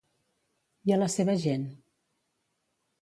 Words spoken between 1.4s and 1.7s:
gent?